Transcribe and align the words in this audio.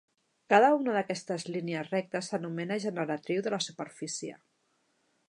Cada 0.53 0.69
una 0.77 0.93
d'aquestes 0.95 1.45
línies 1.57 1.91
rectes 1.93 2.31
s'anomena 2.31 2.81
generatriu 2.87 3.47
de 3.49 3.55
la 3.57 3.63
superfície. 3.67 4.39